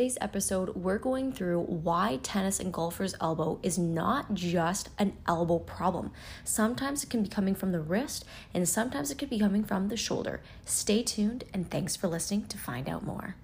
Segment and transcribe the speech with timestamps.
[0.00, 5.58] today's episode, we're going through why tennis and golfer's elbow is not just an elbow
[5.58, 6.10] problem.
[6.42, 8.24] Sometimes it can be coming from the wrist,
[8.54, 10.40] and sometimes it could be coming from the shoulder.
[10.64, 13.36] Stay tuned, and thanks for listening to find out more.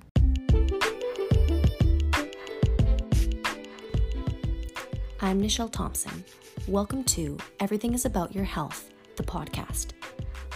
[5.20, 6.24] I'm Nichelle Thompson.
[6.66, 9.88] Welcome to Everything is About Your Health, the podcast.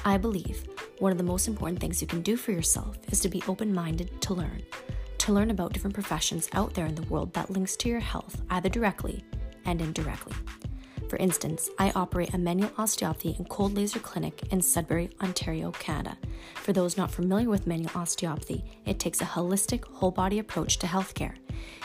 [0.07, 0.67] I believe
[0.99, 3.75] one of the most important things you can do for yourself is to be open
[3.75, 4.63] minded to learn,
[5.21, 8.41] to learn about different professions out there in the world that links to your health
[8.51, 9.23] either directly
[9.67, 10.35] and indirectly.
[11.11, 16.17] For instance, I operate a manual osteopathy and cold laser clinic in Sudbury, Ontario, Canada.
[16.55, 20.87] For those not familiar with manual osteopathy, it takes a holistic, whole body approach to
[20.87, 21.35] healthcare.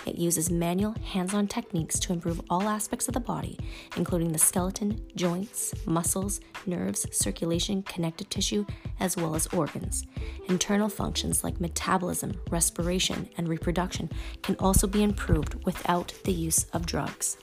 [0.05, 3.57] It uses manual, hands on techniques to improve all aspects of the body,
[3.97, 8.63] including the skeleton, joints, muscles, nerves, circulation, connective tissue,
[8.99, 10.05] as well as organs.
[10.49, 14.07] Internal functions like metabolism, respiration, and reproduction
[14.43, 17.37] can also be improved without the use of drugs.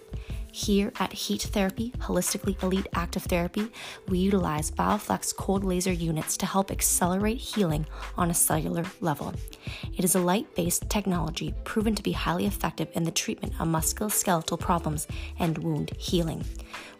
[0.54, 3.72] Here at Heat Therapy, Holistically Elite Active Therapy,
[4.06, 7.86] we utilize BioFlex cold laser units to help accelerate healing
[8.18, 9.32] on a cellular level.
[9.96, 13.66] It is a light based technology proven to be highly effective in the treatment of
[13.66, 15.06] musculoskeletal problems
[15.38, 16.44] and wound healing.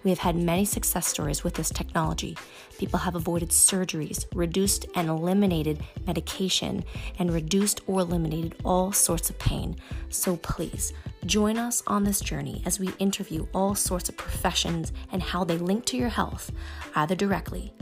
[0.03, 2.39] We have had many success stories with this technology.
[2.79, 6.85] People have avoided surgeries, reduced and eliminated medication,
[7.19, 9.77] and reduced or eliminated all sorts of pain.
[10.09, 10.95] So please,
[11.27, 15.59] join us on this journey as we interview all sorts of professions and how they
[15.59, 16.51] link to your health,
[16.95, 17.73] either directly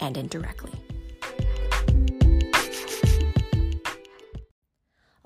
[0.00, 0.72] and indirectly.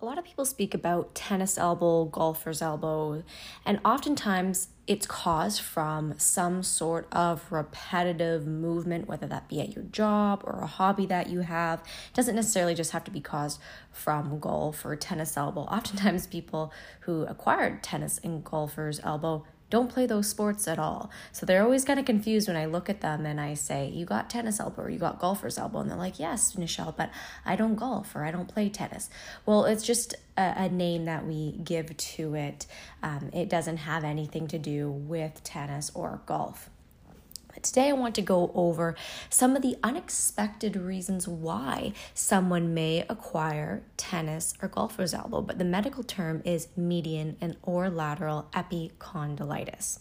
[0.04, 3.22] A lot of people speak about tennis elbow, golfer's elbow,
[3.64, 9.84] and oftentimes it's caused from some sort of repetitive movement, whether that be at your
[9.84, 11.80] job or a hobby that you have.
[11.80, 13.58] It doesn't necessarily just have to be caused
[13.90, 15.62] from golf or tennis elbow.
[15.62, 21.10] Oftentimes, people who acquired tennis and golfer's elbow don't play those sports at all.
[21.32, 24.04] So they're always kind of confused when I look at them and I say, You
[24.06, 25.80] got tennis elbow or you got golfer's elbow.
[25.80, 27.10] And they're like, Yes, Nichelle, but
[27.44, 29.10] I don't golf or I don't play tennis.
[29.44, 32.66] Well, it's just a, a name that we give to it.
[33.02, 36.70] Um, it doesn't have anything to do with tennis or golf.
[37.64, 38.94] Today I want to go over
[39.30, 45.64] some of the unexpected reasons why someone may acquire tennis or golfer's elbow, but the
[45.64, 50.00] medical term is medial and or lateral epicondylitis.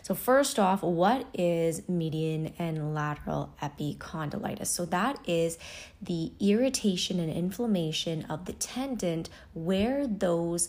[0.00, 4.68] So, first off, what is medial and lateral epicondylitis?
[4.68, 5.58] So, that is
[6.00, 10.68] the irritation and inflammation of the tendon where those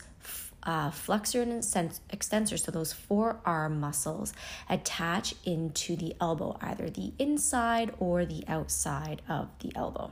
[0.65, 1.63] uh, flexor and
[2.09, 4.33] extensor, so those forearm muscles,
[4.69, 10.11] attach into the elbow, either the inside or the outside of the elbow.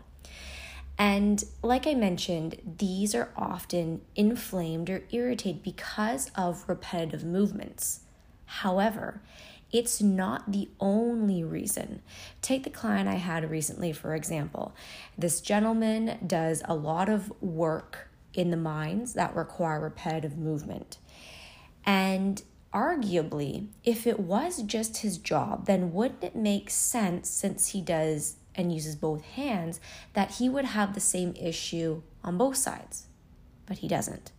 [0.98, 8.02] And like I mentioned, these are often inflamed or irritated because of repetitive movements.
[8.46, 9.22] However,
[9.72, 12.04] it's not the only reason.
[12.44, 14.76] Take the client I had recently, for example.
[15.18, 20.98] This gentleman does a lot of work in the mines that require repetitive movement.
[21.86, 22.42] And
[22.74, 28.36] arguably, if it was just his job, then wouldn't it make sense, since he does
[28.56, 29.80] and uses both hands,
[30.14, 33.08] that he would have the same issue on both sides?
[33.66, 34.32] But he doesn't.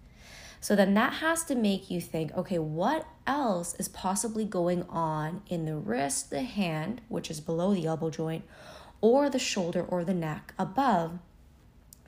[0.61, 5.43] So then that has to make you think okay, what else is possibly going on
[5.49, 8.45] in the wrist, the hand, which is below the elbow joint,
[9.03, 11.19] or the shoulder or the neck above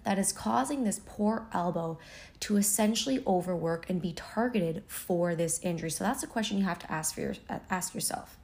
[0.06, 1.98] that is causing this poor elbow
[2.40, 5.90] to essentially overwork and be targeted for this injury.
[5.90, 7.34] So that's a question you have to ask for your,
[7.68, 8.38] ask yourself,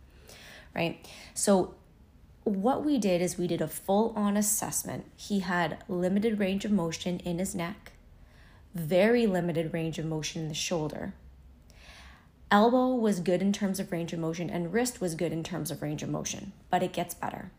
[0.74, 1.06] right?
[1.34, 1.74] So
[2.42, 5.06] what we did is we did a full on assessment.
[5.16, 7.92] He had limited range of motion in his neck,
[8.74, 11.14] very limited range of motion in the shoulder.
[12.50, 15.70] Elbow was good in terms of range of motion, and wrist was good in terms
[15.70, 17.52] of range of motion, but it gets better.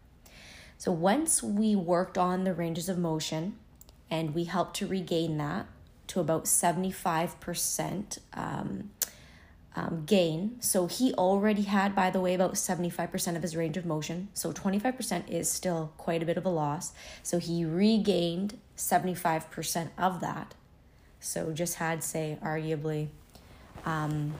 [0.78, 3.56] So once we worked on the ranges of motion,
[4.10, 5.68] and we helped to regain that
[6.08, 8.92] to about 75% um,
[9.76, 10.58] um, gain.
[10.60, 14.30] So he already had, by the way, about 75% of his range of motion.
[14.34, 16.94] So 25% is still quite a bit of a loss.
[17.24, 20.54] So he regained 75% of that.
[21.20, 23.08] So just had, say, arguably,
[23.86, 24.36] um,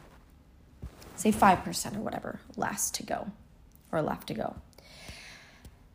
[1.16, 3.32] say 5% or whatever less to go
[3.92, 4.56] or left to go.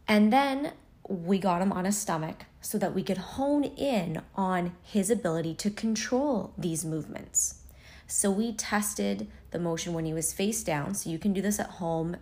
[0.07, 0.73] And then
[1.07, 5.55] we got him on his stomach so that we could hone in on his ability
[5.55, 7.63] to control these movements.
[8.07, 10.95] So we tested the motion when he was face down.
[10.95, 12.17] So you can do this at home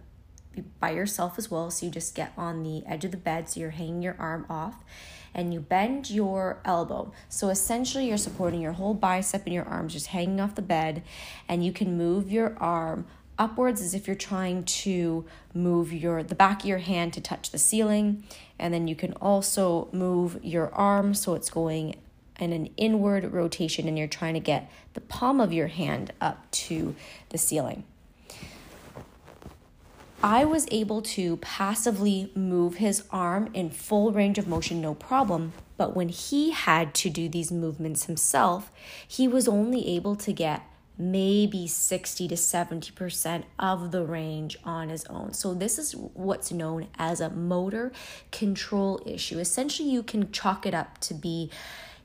[0.81, 1.71] by yourself as well.
[1.71, 4.47] So you just get on the edge of the bed, so you're hanging your arm
[4.49, 4.85] off,
[5.35, 7.13] and you bend your elbow.
[7.29, 11.03] So essentially, you're supporting your whole bicep and your arms just hanging off the bed,
[11.49, 13.07] and you can move your arm
[13.39, 15.25] upwards as if you're trying to
[15.55, 18.25] move your the back of your hand to touch the ceiling
[18.59, 21.95] and then you can also move your arm so it's going
[22.39, 26.51] in an inward rotation and you're trying to get the palm of your hand up
[26.51, 26.95] to
[27.31, 27.85] the ceiling.
[30.23, 35.53] I was able to passively move his arm in full range of motion, no problem.
[35.77, 38.73] But when he had to do these movements himself,
[39.07, 40.63] he was only able to get
[40.99, 45.33] maybe 60 to 70% of the range on his own.
[45.33, 47.93] So, this is what's known as a motor
[48.33, 49.39] control issue.
[49.39, 51.51] Essentially, you can chalk it up to be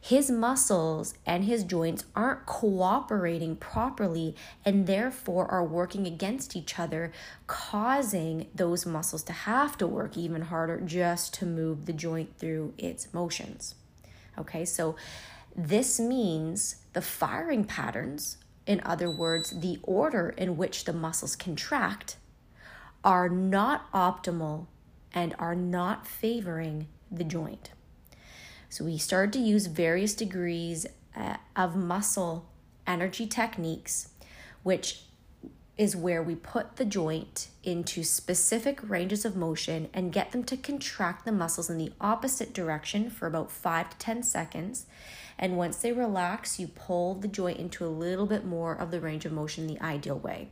[0.04, 4.36] his muscles and his joints aren't cooperating properly
[4.66, 7.12] and therefore are working against each other,
[7.46, 12.74] causing those muscles to have to work even harder just to move the joint through
[12.80, 13.76] its motions.
[14.40, 14.96] Okay, so
[15.56, 22.18] this means the firing patterns, in other words, the order in which the muscles contract,
[23.04, 24.68] are not optimal
[25.14, 27.72] and are not favoring the joint.
[28.70, 30.86] So we started to use various degrees
[31.16, 32.50] uh, of muscle
[32.88, 34.10] energy techniques,
[34.64, 35.02] which
[35.78, 40.56] is where we put the joint into specific ranges of motion and get them to
[40.56, 44.86] contract the muscles in the opposite direction for about five to 10 seconds.
[45.42, 49.02] And once they relax, you pull the joint into a little bit more of the
[49.02, 50.50] range of motion the ideal way.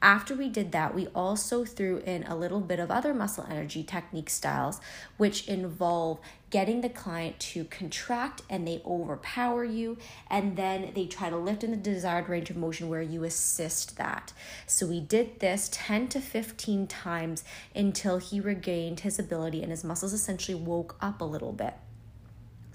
[0.00, 3.82] After we did that, we also threw in a little bit of other muscle energy
[3.82, 4.80] technique styles,
[5.16, 6.20] which involve
[6.50, 9.98] getting the client to contract and they overpower you,
[10.30, 13.96] and then they try to lift in the desired range of motion where you assist
[13.96, 14.32] that.
[14.68, 17.42] So we did this 10 to 15 times
[17.74, 21.74] until he regained his ability and his muscles essentially woke up a little bit.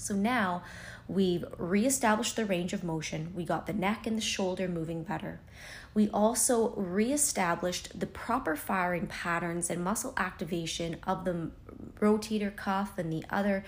[0.03, 0.63] So now
[1.07, 3.31] we've reestablished the range of motion.
[3.35, 5.39] We got the neck and the shoulder moving better.
[5.93, 11.51] We also reestablished the proper firing patterns and muscle activation of the
[11.99, 13.63] rotator cuff and the other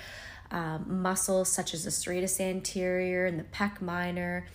[0.52, 4.46] um, muscles, such as the serratus anterior and the pec minor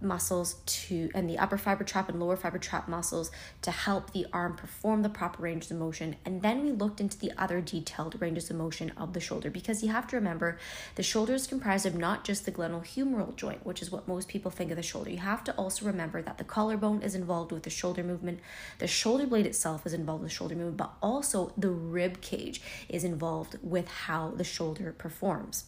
[0.00, 3.30] muscles to and the upper fiber trap and lower fiber trap muscles
[3.62, 6.16] to help the arm perform the proper ranges of motion.
[6.24, 9.82] And then we looked into the other detailed ranges of motion of the shoulder because
[9.82, 10.58] you have to remember
[10.96, 14.50] the shoulder is comprised of not just the glenohumeral joint which is what most people
[14.50, 15.10] think of the shoulder.
[15.10, 18.40] You have to also remember that the collarbone is involved with the shoulder movement
[18.78, 23.04] the shoulder blade itself is involved with shoulder movement but also the rib cage is
[23.04, 25.64] involved with how the shoulder performs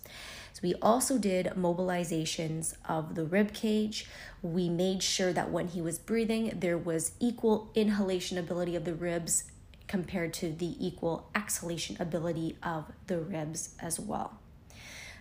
[0.62, 4.06] we also did mobilizations of the rib cage.
[4.42, 8.94] We made sure that when he was breathing, there was equal inhalation ability of the
[8.94, 9.44] ribs
[9.86, 14.38] compared to the equal exhalation ability of the ribs as well.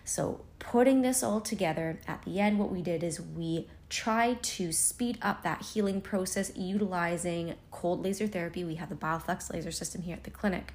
[0.04, 4.72] So, putting this all together, at the end, what we did is we tried to
[4.72, 8.64] speed up that healing process utilizing cold laser therapy.
[8.64, 10.72] We have the Bioflex laser system here at the clinic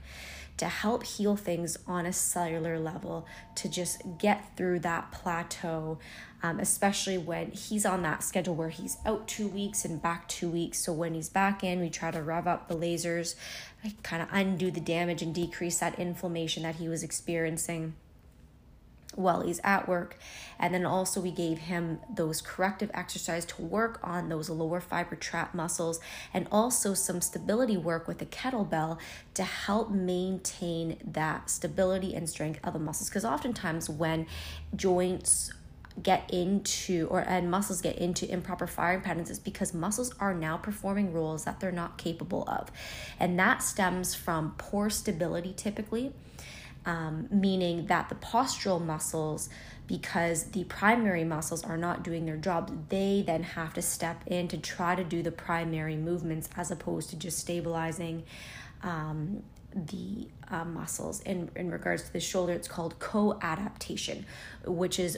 [0.58, 5.98] to help heal things on a cellular level to just get through that plateau,
[6.44, 10.50] um, especially when he's on that schedule where he's out two weeks and back two
[10.50, 10.80] weeks.
[10.80, 13.36] So when he's back in, we try to rev up the lasers,
[14.04, 17.96] kind of undo the damage and decrease that inflammation that he was experiencing
[19.16, 20.18] while he's at work.
[20.60, 25.16] And then also, we gave him those corrective exercise to work on those lower fiber
[25.16, 26.00] trap muscles
[26.34, 29.00] and also some stability work with a kettlebell
[29.34, 33.10] to help maintain that stability and strength of the muscles.
[33.10, 34.26] Because oftentimes, when
[34.76, 35.52] joints
[36.02, 40.58] get into or and muscles get into improper firing patterns is because muscles are now
[40.58, 42.72] performing roles that they're not capable of
[43.20, 46.12] and that stems from poor stability typically
[46.86, 49.50] um, meaning that the postural muscles,
[49.88, 54.48] because the primary muscles are not doing their job, they then have to step in
[54.50, 58.24] to try to do the primary movements as opposed to just stabilizing
[58.82, 59.44] um,
[59.76, 61.22] the uh, muscles.
[61.22, 64.26] In, in regards to the shoulder, it's called co adaptation,
[64.66, 65.18] which is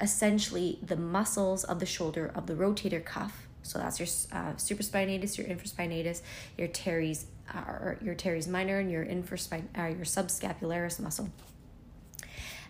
[0.00, 3.46] essentially the muscles of the shoulder of the rotator cuff.
[3.62, 6.22] So that's your uh, supraspinatus, your infraspinatus,
[6.56, 11.28] your teres or your teres minor and your infraspin, uh, your subscapularis muscle.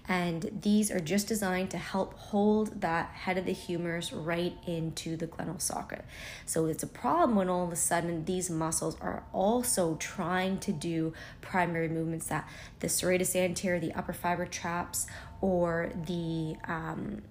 [0.08, 5.16] And these are just designed to help hold that head of the humerus right into
[5.16, 6.04] the glenoid socket.
[6.46, 10.72] So it's a problem when all of a sudden these muscles are also trying to
[10.72, 12.48] do primary movements that
[12.80, 15.06] the serratus anterior, the upper fiber traps,
[15.40, 17.22] or the um,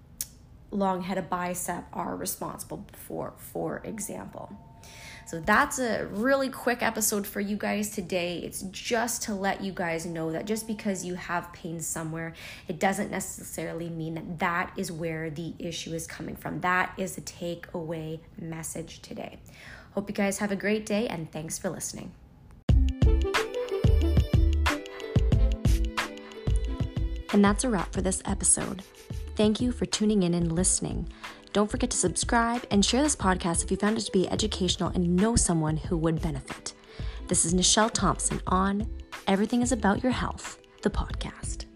[0.71, 4.57] long head of bicep are responsible for, for example.
[5.29, 8.39] So that's a really quick episode for you guys today.
[8.39, 12.33] It's just to let you guys know that just because you have pain somewhere,
[12.67, 16.61] it doesn't necessarily mean that that is where the issue is coming from.
[16.61, 19.37] That is the takeaway message today.
[19.91, 22.11] Hope you guys have a great day and thanks for listening.
[27.31, 28.81] And that's a wrap for this episode.
[29.39, 31.07] Thank you for tuning in and listening.
[31.53, 34.89] Don't forget to subscribe and share this podcast if you found it to be educational
[34.89, 36.73] and know someone who would benefit.
[37.29, 38.85] This is Nichelle Thompson on
[39.27, 41.68] Everything is About Your Health, the podcast.